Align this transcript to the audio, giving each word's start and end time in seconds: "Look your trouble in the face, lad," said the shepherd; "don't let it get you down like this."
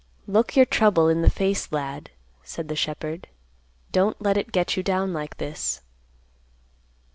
"Look 0.25 0.55
your 0.55 0.65
trouble 0.65 1.07
in 1.09 1.21
the 1.21 1.29
face, 1.29 1.71
lad," 1.71 2.09
said 2.41 2.69
the 2.69 2.75
shepherd; 2.75 3.27
"don't 3.91 4.19
let 4.19 4.35
it 4.35 4.51
get 4.51 4.75
you 4.75 4.81
down 4.81 5.13
like 5.13 5.37
this." 5.37 5.81